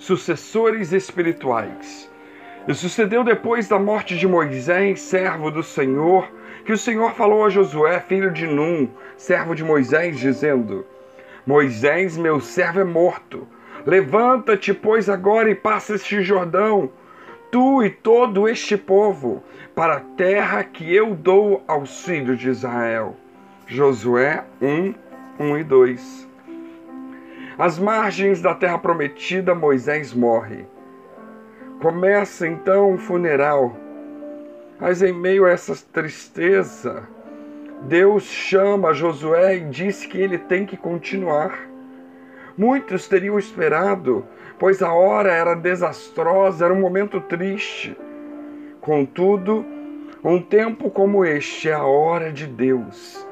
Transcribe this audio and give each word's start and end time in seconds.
sucessores 0.00 0.92
espirituais. 0.92 2.10
E 2.66 2.74
sucedeu 2.74 3.22
depois 3.22 3.68
da 3.68 3.78
morte 3.78 4.16
de 4.16 4.26
Moisés, 4.26 5.00
servo 5.00 5.50
do 5.50 5.62
Senhor, 5.62 6.28
que 6.64 6.72
o 6.72 6.78
Senhor 6.78 7.12
falou 7.14 7.44
a 7.44 7.50
Josué, 7.50 8.00
filho 8.00 8.32
de 8.32 8.46
Num, 8.46 8.88
servo 9.16 9.54
de 9.54 9.62
Moisés, 9.62 10.18
dizendo: 10.18 10.86
Moisés, 11.46 12.16
meu 12.16 12.40
servo, 12.40 12.80
é 12.80 12.84
morto. 12.84 13.46
Levanta-te, 13.86 14.74
pois, 14.74 15.08
agora 15.08 15.50
e 15.50 15.54
passa 15.54 15.94
este 15.94 16.22
Jordão, 16.22 16.90
tu 17.50 17.82
e 17.82 17.90
todo 17.90 18.48
este 18.48 18.76
povo, 18.76 19.42
para 19.74 19.96
a 19.96 20.00
terra 20.00 20.64
que 20.64 20.94
eu 20.94 21.14
dou 21.14 21.62
aos 21.66 22.04
filhos 22.04 22.38
de 22.38 22.48
Israel. 22.48 23.16
Josué 23.66 24.44
1, 24.60 24.94
1 25.38 25.58
e 25.58 25.64
2. 25.64 26.29
Às 27.60 27.78
margens 27.78 28.40
da 28.40 28.54
terra 28.54 28.78
prometida, 28.78 29.54
Moisés 29.54 30.14
morre. 30.14 30.64
Começa 31.82 32.48
então 32.48 32.94
o 32.94 32.96
funeral. 32.96 33.76
Mas 34.80 35.02
em 35.02 35.12
meio 35.12 35.44
a 35.44 35.50
essa 35.50 35.74
tristeza, 35.92 37.06
Deus 37.82 38.22
chama 38.22 38.94
Josué 38.94 39.58
e 39.58 39.64
diz 39.66 40.06
que 40.06 40.16
ele 40.16 40.38
tem 40.38 40.64
que 40.64 40.74
continuar. 40.74 41.68
Muitos 42.56 43.06
teriam 43.06 43.38
esperado, 43.38 44.24
pois 44.58 44.80
a 44.80 44.94
hora 44.94 45.30
era 45.30 45.54
desastrosa, 45.54 46.64
era 46.64 46.72
um 46.72 46.80
momento 46.80 47.20
triste. 47.20 47.94
Contudo, 48.80 49.66
um 50.24 50.40
tempo 50.40 50.88
como 50.88 51.26
este 51.26 51.68
é 51.68 51.74
a 51.74 51.84
hora 51.84 52.32
de 52.32 52.46
Deus 52.46 53.28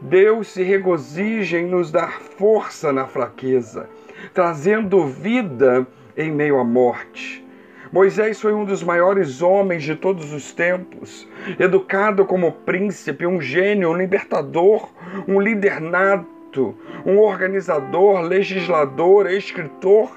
Deus 0.00 0.48
se 0.48 0.62
regozija 0.62 1.58
em 1.58 1.66
nos 1.66 1.90
dar 1.90 2.20
força 2.20 2.92
na 2.92 3.06
fraqueza, 3.06 3.88
trazendo 4.34 5.06
vida 5.06 5.86
em 6.16 6.30
meio 6.30 6.58
à 6.58 6.64
morte. 6.64 7.44
Moisés 7.90 8.40
foi 8.40 8.52
um 8.52 8.64
dos 8.64 8.82
maiores 8.82 9.40
homens 9.40 9.82
de 9.82 9.94
todos 9.94 10.32
os 10.32 10.52
tempos, 10.52 11.26
educado 11.58 12.26
como 12.26 12.52
príncipe, 12.52 13.26
um 13.26 13.40
gênio, 13.40 13.90
um 13.90 13.96
libertador, 13.96 14.90
um 15.26 15.40
líder 15.40 15.80
nato, 15.80 16.74
um 17.06 17.18
organizador, 17.18 18.20
legislador, 18.20 19.30
escritor 19.30 20.10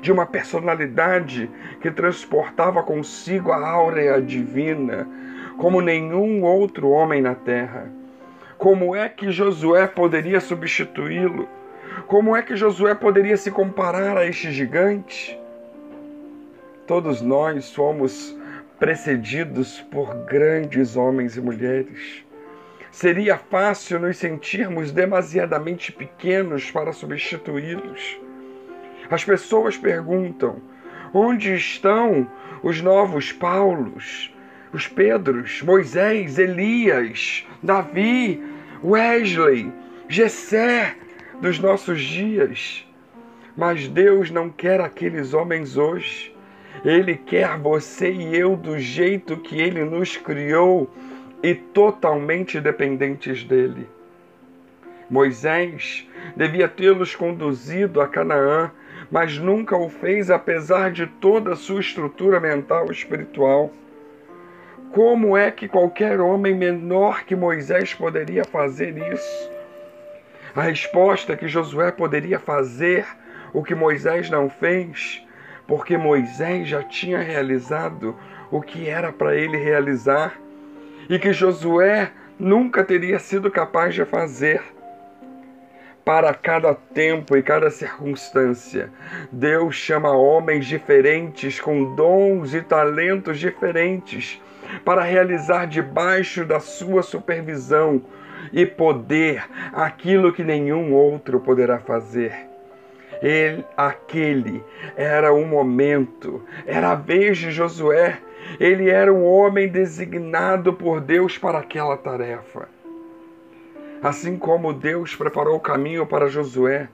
de 0.00 0.10
uma 0.10 0.26
personalidade 0.26 1.50
que 1.80 1.90
transportava 1.90 2.82
consigo 2.82 3.52
a 3.52 3.68
áurea 3.68 4.20
divina, 4.20 5.08
como 5.56 5.80
nenhum 5.80 6.42
outro 6.42 6.88
homem 6.88 7.20
na 7.20 7.34
terra. 7.34 7.97
Como 8.58 8.96
é 8.96 9.08
que 9.08 9.30
Josué 9.30 9.86
poderia 9.86 10.40
substituí-lo? 10.40 11.48
Como 12.08 12.34
é 12.34 12.42
que 12.42 12.56
Josué 12.56 12.92
poderia 12.92 13.36
se 13.36 13.52
comparar 13.52 14.18
a 14.18 14.26
este 14.26 14.50
gigante? 14.50 15.38
Todos 16.84 17.22
nós 17.22 17.66
somos 17.66 18.36
precedidos 18.76 19.80
por 19.92 20.12
grandes 20.24 20.96
homens 20.96 21.36
e 21.36 21.40
mulheres. 21.40 22.24
Seria 22.90 23.38
fácil 23.38 24.00
nos 24.00 24.16
sentirmos 24.16 24.90
demasiadamente 24.90 25.92
pequenos 25.92 26.68
para 26.68 26.92
substituí-los. 26.92 28.20
As 29.08 29.24
pessoas 29.24 29.76
perguntam: 29.76 30.56
onde 31.14 31.54
estão 31.54 32.28
os 32.64 32.80
novos 32.80 33.30
Paulos? 33.30 34.34
Os 34.72 34.86
Pedros, 34.86 35.62
Moisés, 35.62 36.38
Elias, 36.38 37.46
Davi, 37.62 38.42
Wesley, 38.82 39.72
Jessé 40.08 40.96
dos 41.40 41.58
nossos 41.58 42.00
dias. 42.00 42.86
Mas 43.56 43.88
Deus 43.88 44.30
não 44.30 44.50
quer 44.50 44.80
aqueles 44.80 45.34
homens 45.34 45.76
hoje. 45.76 46.34
Ele 46.84 47.16
quer 47.16 47.58
você 47.58 48.12
e 48.12 48.36
eu 48.36 48.56
do 48.56 48.78
jeito 48.78 49.36
que 49.38 49.60
ele 49.60 49.84
nos 49.84 50.16
criou 50.16 50.88
e 51.42 51.54
totalmente 51.54 52.60
dependentes 52.60 53.42
dele. 53.44 53.88
Moisés 55.10 56.06
devia 56.36 56.68
tê-los 56.68 57.16
conduzido 57.16 58.00
a 58.00 58.06
Canaã, 58.06 58.70
mas 59.10 59.38
nunca 59.38 59.76
o 59.76 59.88
fez 59.88 60.30
apesar 60.30 60.90
de 60.92 61.06
toda 61.06 61.52
a 61.52 61.56
sua 61.56 61.80
estrutura 61.80 62.38
mental 62.38 62.88
e 62.88 62.92
espiritual. 62.92 63.72
Como 64.92 65.36
é 65.36 65.50
que 65.50 65.68
qualquer 65.68 66.18
homem 66.20 66.54
menor 66.54 67.24
que 67.24 67.36
Moisés 67.36 67.92
poderia 67.92 68.44
fazer 68.44 68.96
isso? 69.12 69.50
A 70.56 70.62
resposta 70.62 71.34
é 71.34 71.36
que 71.36 71.46
Josué 71.46 71.92
poderia 71.92 72.38
fazer 72.38 73.06
o 73.52 73.62
que 73.62 73.74
Moisés 73.74 74.30
não 74.30 74.48
fez, 74.48 75.22
porque 75.66 75.98
Moisés 75.98 76.68
já 76.68 76.82
tinha 76.82 77.18
realizado 77.18 78.16
o 78.50 78.62
que 78.62 78.88
era 78.88 79.12
para 79.12 79.36
ele 79.36 79.58
realizar 79.58 80.40
e 81.08 81.18
que 81.18 81.32
Josué 81.32 82.10
nunca 82.38 82.82
teria 82.82 83.18
sido 83.18 83.50
capaz 83.50 83.94
de 83.94 84.04
fazer. 84.04 84.62
Para 86.08 86.32
cada 86.32 86.74
tempo 86.74 87.36
e 87.36 87.42
cada 87.42 87.68
circunstância, 87.68 88.90
Deus 89.30 89.74
chama 89.74 90.10
homens 90.10 90.64
diferentes 90.64 91.60
com 91.60 91.94
dons 91.94 92.54
e 92.54 92.62
talentos 92.62 93.38
diferentes 93.38 94.40
para 94.86 95.02
realizar 95.02 95.66
debaixo 95.66 96.46
da 96.46 96.60
sua 96.60 97.02
supervisão 97.02 98.00
e 98.54 98.64
poder 98.64 99.44
aquilo 99.70 100.32
que 100.32 100.42
nenhum 100.42 100.94
outro 100.94 101.40
poderá 101.40 101.78
fazer. 101.78 102.34
Ele, 103.20 103.62
aquele 103.76 104.64
era 104.96 105.30
o 105.30 105.44
momento, 105.44 106.42
era 106.66 106.92
a 106.92 106.94
vez 106.94 107.36
de 107.36 107.50
Josué. 107.50 108.18
Ele 108.58 108.88
era 108.88 109.12
um 109.12 109.26
homem 109.26 109.68
designado 109.68 110.72
por 110.72 111.02
Deus 111.02 111.36
para 111.36 111.58
aquela 111.58 111.98
tarefa. 111.98 112.77
Assim 114.02 114.36
como 114.36 114.72
Deus 114.72 115.14
preparou 115.14 115.56
o 115.56 115.60
caminho 115.60 116.06
para 116.06 116.28
Josué, 116.28 116.88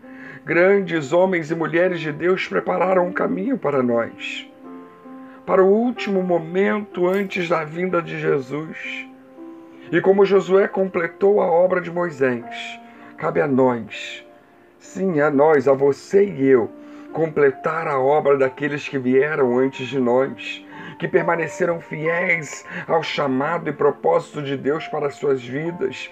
grandes 0.44 1.12
homens 1.12 1.50
e 1.50 1.54
mulheres 1.54 2.00
de 2.00 2.12
Deus 2.12 2.46
prepararam 2.46 3.04
o 3.04 3.08
um 3.08 3.12
caminho 3.12 3.58
para 3.58 3.82
nós 3.82 4.48
para 5.46 5.62
o 5.62 5.68
último 5.68 6.22
momento 6.22 7.06
antes 7.06 7.48
da 7.48 7.64
vinda 7.64 8.00
de 8.00 8.18
Jesus. 8.18 9.06
E 9.92 10.00
como 10.00 10.24
Josué 10.24 10.66
completou 10.66 11.40
a 11.40 11.46
obra 11.46 11.80
de 11.80 11.90
Moisés, 11.90 12.80
cabe 13.18 13.40
a 13.40 13.46
nós, 13.46 14.26
sim, 14.78 15.20
a 15.20 15.30
nós, 15.30 15.68
a 15.68 15.74
você 15.74 16.24
e 16.24 16.46
eu, 16.46 16.70
completar 17.12 17.86
a 17.86 18.00
obra 18.00 18.38
daqueles 18.38 18.88
que 18.88 18.98
vieram 18.98 19.58
antes 19.58 19.86
de 19.86 20.00
nós, 20.00 20.64
que 20.98 21.06
permaneceram 21.06 21.78
fiéis 21.78 22.64
ao 22.88 23.02
chamado 23.02 23.68
e 23.68 23.72
propósito 23.72 24.42
de 24.42 24.56
Deus 24.56 24.88
para 24.88 25.08
as 25.08 25.16
suas 25.16 25.44
vidas, 25.44 26.10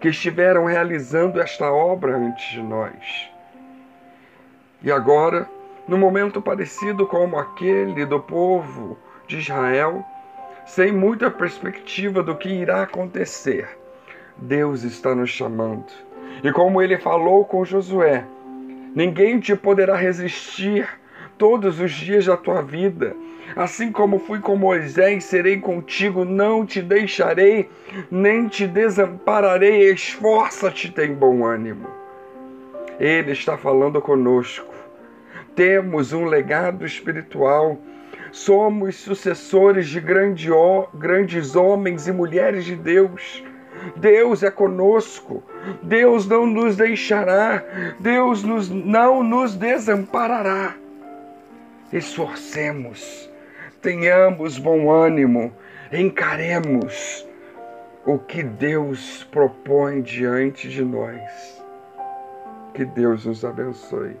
que 0.00 0.08
estiveram 0.08 0.64
realizando 0.64 1.40
esta 1.40 1.70
obra 1.70 2.16
antes 2.16 2.52
de 2.52 2.62
nós. 2.62 3.30
E 4.82 4.90
agora, 4.90 5.48
num 5.86 5.98
momento 5.98 6.40
parecido 6.40 7.06
como 7.06 7.38
aquele 7.38 8.06
do 8.06 8.18
povo 8.18 8.96
de 9.28 9.38
Israel, 9.38 10.02
sem 10.64 10.90
muita 10.90 11.30
perspectiva 11.30 12.22
do 12.22 12.34
que 12.34 12.48
irá 12.48 12.82
acontecer. 12.82 13.68
Deus 14.36 14.84
está 14.84 15.14
nos 15.14 15.30
chamando. 15.30 15.92
E 16.42 16.50
como 16.52 16.80
ele 16.80 16.96
falou 16.96 17.44
com 17.44 17.64
Josué, 17.64 18.24
ninguém 18.94 19.38
te 19.38 19.54
poderá 19.54 19.94
resistir 19.96 20.88
todos 21.36 21.78
os 21.78 21.92
dias 21.92 22.24
da 22.24 22.36
tua 22.36 22.62
vida. 22.62 23.14
Assim 23.56 23.90
como 23.92 24.18
fui 24.18 24.40
com 24.40 24.56
Moisés, 24.56 25.24
serei 25.24 25.58
contigo, 25.58 26.24
não 26.24 26.64
te 26.64 26.80
deixarei, 26.80 27.68
nem 28.10 28.48
te 28.48 28.66
desampararei. 28.66 29.90
Esforça-te, 29.92 30.90
tem 30.90 31.14
bom 31.14 31.44
ânimo. 31.44 31.88
Ele 32.98 33.32
está 33.32 33.56
falando 33.56 34.00
conosco 34.00 34.70
temos 35.54 36.12
um 36.14 36.24
legado 36.24 36.86
espiritual. 36.86 37.78
Somos 38.32 38.96
sucessores 38.96 39.88
de 39.88 40.00
grande, 40.00 40.48
grandes 40.94 41.56
homens 41.56 42.06
e 42.06 42.12
mulheres 42.12 42.64
de 42.64 42.76
Deus. 42.76 43.44
Deus 43.96 44.42
é 44.42 44.50
conosco. 44.50 45.42
Deus 45.82 46.26
não 46.26 46.46
nos 46.46 46.76
deixará. 46.76 47.62
Deus 47.98 48.42
nos, 48.42 48.70
não 48.70 49.22
nos 49.22 49.54
desamparará. 49.54 50.74
Esforcemos, 51.92 53.29
tenhamos 53.80 54.58
bom 54.58 54.90
ânimo, 54.90 55.52
encaremos 55.92 57.26
o 58.04 58.18
que 58.18 58.42
Deus 58.42 59.24
propõe 59.30 60.02
diante 60.02 60.68
de 60.68 60.84
nós. 60.84 61.62
Que 62.74 62.84
Deus 62.84 63.26
nos 63.26 63.44
abençoe. 63.44 64.16